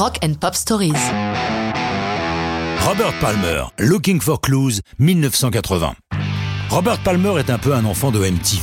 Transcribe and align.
Rock 0.00 0.16
and 0.24 0.32
Pop 0.40 0.54
Stories. 0.54 0.94
Robert 2.86 3.12
Palmer, 3.20 3.64
Looking 3.78 4.18
for 4.18 4.40
Clues, 4.40 4.80
1980. 4.98 5.94
Robert 6.70 7.02
Palmer 7.02 7.38
est 7.38 7.50
un 7.50 7.58
peu 7.58 7.74
un 7.74 7.84
enfant 7.84 8.10
de 8.10 8.18
MTV. 8.18 8.62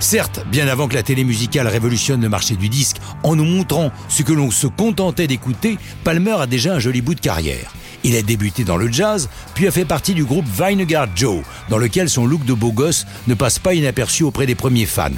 Certes, 0.00 0.44
bien 0.50 0.66
avant 0.66 0.88
que 0.88 0.94
la 0.94 1.04
télé 1.04 1.22
musicale 1.22 1.68
révolutionne 1.68 2.20
le 2.20 2.28
marché 2.28 2.56
du 2.56 2.68
disque, 2.68 2.96
en 3.22 3.36
nous 3.36 3.44
montrant 3.44 3.92
ce 4.08 4.24
que 4.24 4.32
l'on 4.32 4.50
se 4.50 4.66
contentait 4.66 5.28
d'écouter, 5.28 5.78
Palmer 6.02 6.34
a 6.40 6.48
déjà 6.48 6.74
un 6.74 6.80
joli 6.80 7.00
bout 7.00 7.14
de 7.14 7.20
carrière. 7.20 7.72
Il 8.02 8.16
a 8.16 8.22
débuté 8.22 8.64
dans 8.64 8.76
le 8.76 8.90
jazz, 8.90 9.28
puis 9.54 9.68
a 9.68 9.70
fait 9.70 9.84
partie 9.84 10.14
du 10.14 10.24
groupe 10.24 10.46
Vinegard 10.46 11.14
Joe, 11.14 11.44
dans 11.68 11.78
lequel 11.78 12.10
son 12.10 12.26
look 12.26 12.44
de 12.44 12.54
beau 12.54 12.72
gosse 12.72 13.06
ne 13.28 13.34
passe 13.34 13.60
pas 13.60 13.74
inaperçu 13.74 14.24
auprès 14.24 14.46
des 14.46 14.56
premiers 14.56 14.86
fans. 14.86 15.10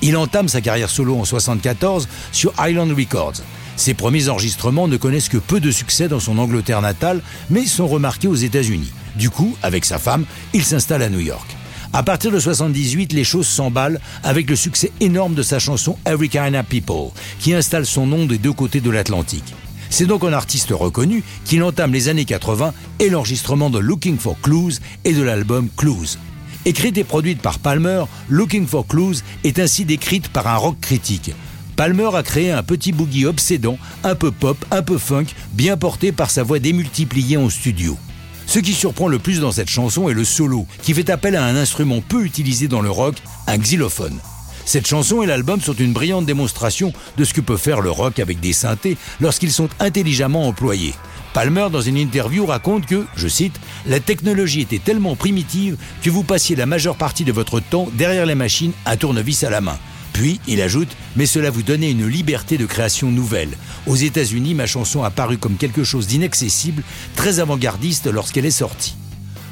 Il 0.00 0.16
entame 0.16 0.46
sa 0.46 0.60
carrière 0.60 0.90
solo 0.90 1.14
en 1.14 1.26
1974 1.26 2.06
sur 2.30 2.52
Island 2.60 2.92
Records. 2.96 3.42
Ses 3.78 3.94
premiers 3.94 4.28
enregistrements 4.28 4.88
ne 4.88 4.96
connaissent 4.96 5.28
que 5.28 5.38
peu 5.38 5.60
de 5.60 5.70
succès 5.70 6.08
dans 6.08 6.18
son 6.18 6.38
Angleterre 6.38 6.82
natale, 6.82 7.22
mais 7.48 7.64
sont 7.64 7.86
remarqués 7.86 8.26
aux 8.26 8.34
États-Unis. 8.34 8.92
Du 9.14 9.30
coup, 9.30 9.56
avec 9.62 9.84
sa 9.84 10.00
femme, 10.00 10.24
il 10.52 10.64
s'installe 10.64 11.00
à 11.00 11.08
New 11.08 11.20
York. 11.20 11.46
À 11.92 12.02
partir 12.02 12.32
de 12.32 12.40
78, 12.40 13.12
les 13.12 13.22
choses 13.22 13.46
s'emballent 13.46 14.00
avec 14.24 14.50
le 14.50 14.56
succès 14.56 14.90
énorme 14.98 15.34
de 15.34 15.44
sa 15.44 15.60
chanson 15.60 15.96
Every 16.06 16.28
Kind 16.28 16.56
of 16.56 16.66
People, 16.66 17.12
qui 17.38 17.54
installe 17.54 17.86
son 17.86 18.04
nom 18.04 18.26
des 18.26 18.38
deux 18.38 18.52
côtés 18.52 18.80
de 18.80 18.90
l'Atlantique. 18.90 19.54
C'est 19.90 20.06
donc 20.06 20.24
un 20.24 20.32
artiste 20.32 20.72
reconnu 20.72 21.22
qu'il 21.44 21.62
entame 21.62 21.92
les 21.92 22.08
années 22.08 22.24
80 22.24 22.74
et 22.98 23.10
l'enregistrement 23.10 23.70
de 23.70 23.78
Looking 23.78 24.18
for 24.18 24.36
Clues 24.40 24.80
et 25.04 25.12
de 25.12 25.22
l'album 25.22 25.68
Clues. 25.76 26.18
Écrite 26.64 26.98
et 26.98 27.04
produite 27.04 27.40
par 27.40 27.60
Palmer, 27.60 28.04
Looking 28.28 28.66
for 28.66 28.88
Clues 28.88 29.22
est 29.44 29.60
ainsi 29.60 29.84
décrite 29.84 30.28
par 30.28 30.48
un 30.48 30.56
rock 30.56 30.80
critique. 30.80 31.30
Palmer 31.78 32.10
a 32.12 32.24
créé 32.24 32.50
un 32.50 32.64
petit 32.64 32.90
boogie 32.90 33.24
obsédant, 33.24 33.78
un 34.02 34.16
peu 34.16 34.32
pop, 34.32 34.56
un 34.72 34.82
peu 34.82 34.98
funk, 34.98 35.26
bien 35.52 35.76
porté 35.76 36.10
par 36.10 36.28
sa 36.28 36.42
voix 36.42 36.58
démultipliée 36.58 37.36
en 37.36 37.48
studio. 37.48 37.96
Ce 38.46 38.58
qui 38.58 38.72
surprend 38.72 39.06
le 39.06 39.20
plus 39.20 39.38
dans 39.38 39.52
cette 39.52 39.70
chanson 39.70 40.08
est 40.08 40.12
le 40.12 40.24
solo, 40.24 40.66
qui 40.82 40.92
fait 40.92 41.08
appel 41.08 41.36
à 41.36 41.44
un 41.44 41.54
instrument 41.54 42.00
peu 42.00 42.24
utilisé 42.24 42.66
dans 42.66 42.80
le 42.80 42.90
rock, 42.90 43.14
un 43.46 43.58
xylophone. 43.58 44.18
Cette 44.64 44.88
chanson 44.88 45.22
et 45.22 45.26
l'album 45.26 45.60
sont 45.60 45.74
une 45.74 45.92
brillante 45.92 46.26
démonstration 46.26 46.92
de 47.16 47.22
ce 47.24 47.32
que 47.32 47.40
peut 47.40 47.56
faire 47.56 47.80
le 47.80 47.92
rock 47.92 48.18
avec 48.18 48.40
des 48.40 48.52
synthés 48.52 48.96
lorsqu'ils 49.20 49.52
sont 49.52 49.68
intelligemment 49.78 50.48
employés. 50.48 50.94
Palmer, 51.32 51.68
dans 51.70 51.80
une 51.80 51.96
interview, 51.96 52.44
raconte 52.44 52.86
que, 52.86 53.06
je 53.14 53.28
cite, 53.28 53.54
La 53.86 54.00
technologie 54.00 54.62
était 54.62 54.80
tellement 54.80 55.14
primitive 55.14 55.76
que 56.02 56.10
vous 56.10 56.24
passiez 56.24 56.56
la 56.56 56.66
majeure 56.66 56.96
partie 56.96 57.24
de 57.24 57.30
votre 57.30 57.60
temps 57.60 57.88
derrière 57.94 58.26
les 58.26 58.34
machines 58.34 58.72
à 58.84 58.96
tournevis 58.96 59.44
à 59.44 59.50
la 59.50 59.60
main. 59.60 59.78
Puis, 60.18 60.40
il 60.48 60.60
ajoute, 60.60 60.88
mais 61.14 61.26
cela 61.26 61.48
vous 61.48 61.62
donnait 61.62 61.92
une 61.92 62.08
liberté 62.08 62.58
de 62.58 62.66
création 62.66 63.12
nouvelle. 63.12 63.56
Aux 63.86 63.94
États-Unis, 63.94 64.52
ma 64.52 64.66
chanson 64.66 65.04
a 65.04 65.10
paru 65.10 65.38
comme 65.38 65.56
quelque 65.56 65.84
chose 65.84 66.08
d'inaccessible, 66.08 66.82
très 67.14 67.38
avant-gardiste 67.38 68.08
lorsqu'elle 68.08 68.44
est 68.44 68.50
sortie. 68.50 68.96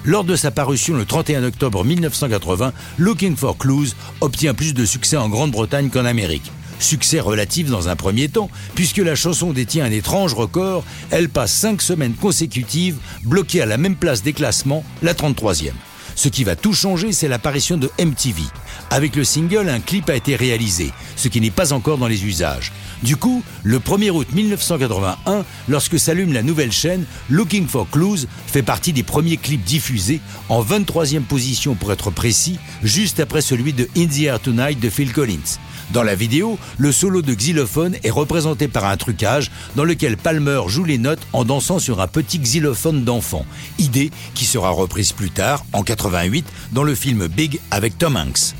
Lors 0.05 0.25
de 0.25 0.35
sa 0.35 0.51
parution 0.51 0.97
le 0.97 1.05
31 1.05 1.45
octobre 1.45 1.85
1980, 1.85 2.73
Looking 2.99 3.37
for 3.37 3.57
Clues 3.57 3.91
obtient 4.21 4.55
plus 4.55 4.75
de 4.75 4.85
succès 4.85 5.17
en 5.17 5.29
Grande-Bretagne 5.29 5.89
qu'en 5.89 6.05
Amérique. 6.05 6.51
Succès 6.81 7.21
relatif 7.21 7.71
dans 7.71 7.89
un 7.89 7.95
premier 7.95 8.29
temps, 8.29 8.51
puisque 8.75 8.99
la 8.99 9.15
chanson 9.15 9.53
détient 9.53 9.85
un 9.85 9.93
étrange 9.93 10.35
record, 10.35 10.83
elle 11.13 11.29
passe 11.29 11.53
cinq 11.53 11.81
semaines 11.81 12.15
consécutives 12.15 12.97
bloquée 13.23 13.63
à 13.63 13.67
la 13.67 13.79
même 13.79 13.95
place 13.95 14.25
des 14.25 14.33
classements, 14.33 14.83
la 15.01 15.15
33e. 15.15 15.71
Ce 16.17 16.29
qui 16.31 16.45
va 16.45 16.57
tout 16.57 16.73
changer, 16.73 17.13
c'est 17.13 17.29
l'apparition 17.29 17.77
de 17.77 17.91
MTV. 18.03 18.43
Avec 18.89 19.17
le 19.17 19.23
single, 19.23 19.69
un 19.69 19.81
clip 19.81 20.09
a 20.09 20.17
été 20.17 20.35
réalisé, 20.35 20.91
ce 21.15 21.29
qui 21.29 21.43
n'est 21.43 21.51
pas 21.51 21.75
encore 21.75 21.99
dans 21.99 22.09
les 22.09 22.25
usages. 22.25 22.73
Du 23.03 23.17
coup, 23.17 23.43
le 23.63 23.79
1er 23.79 24.11
août 24.11 24.27
1981, 24.33 25.45
lorsque 25.69 25.99
s'allume 25.99 26.33
la 26.33 26.43
nouvelle 26.43 26.73
chaîne, 26.73 27.05
Looking 27.29 27.69
for 27.69 27.87
Clues 27.91 28.27
fait 28.47 28.63
partie 28.63 28.95
des 28.95 29.03
premiers 29.03 29.37
clips 29.37 29.63
diffusés, 29.63 30.23
en 30.49 30.63
23e 30.63 31.21
position 31.21 31.75
pour 31.75 31.93
être 31.93 32.11
précis, 32.11 32.59
juste 32.83 33.21
après 33.21 33.43
celui 33.43 33.75
de 33.75 33.87
In 33.95 34.07
the 34.07 34.21
Air 34.21 34.41
Tonight 34.41 34.81
de 34.81 34.89
Phil 34.89 35.13
Collins. 35.13 35.59
Dans 35.93 36.03
la 36.03 36.15
vidéo, 36.15 36.59
le 36.79 36.93
solo 36.93 37.23
de 37.23 37.33
xylophone 37.33 37.97
est 38.03 38.11
représenté 38.11 38.69
par 38.69 38.85
un 38.85 38.97
trucage 38.97 39.51
dans 39.77 39.85
lequel 39.85 40.17
Palmer 40.17 40.63
joue 40.67 40.85
les 40.85 40.99
notes 40.99 41.27
en 41.33 41.45
dansant 41.45 41.79
sur 41.79 42.01
un 42.01 42.09
petit 42.09 42.39
xylophone 42.39 43.05
d'enfant, 43.05 43.47
idée 43.79 44.11
qui 44.35 44.45
sera 44.45 44.71
reprise 44.71 45.13
plus 45.13 45.31
tard, 45.31 45.65
en 45.73 45.83
88, 45.83 46.47
dans 46.73 46.83
le 46.83 46.95
film 46.95 47.29
Big 47.29 47.61
avec 47.71 47.99
Tom 47.99 48.17
Hanks. 48.17 48.55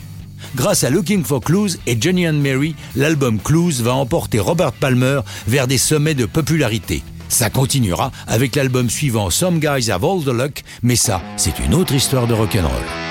Grâce 0.55 0.85
à 0.85 0.91
Looking 0.91 1.25
for 1.25 1.41
Clues 1.41 1.79
et 1.87 1.97
Johnny 2.01 2.29
and 2.29 2.35
Mary, 2.35 2.75
l'album 2.95 3.41
Clues 3.41 3.83
va 3.83 3.95
emporter 3.95 4.39
Robert 4.39 4.73
Palmer 4.73 5.21
vers 5.47 5.67
des 5.67 5.79
sommets 5.79 6.15
de 6.15 6.27
popularité. 6.27 7.03
Ça 7.29 7.51
continuera 7.51 8.13
avec 8.27 8.55
l'album 8.55 8.89
suivant 8.89 9.31
Some 9.31 9.59
Guys 9.59 9.91
Have 9.91 10.05
All 10.05 10.23
the 10.23 10.29
Luck, 10.29 10.63
mais 10.83 10.97
ça, 10.97 11.21
c'est 11.37 11.59
une 11.59 11.75
autre 11.75 11.95
histoire 11.95 12.27
de 12.27 12.35
rock'n'roll. 12.35 13.06